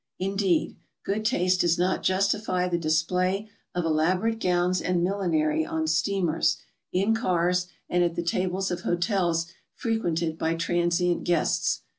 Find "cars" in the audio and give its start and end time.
7.13-7.67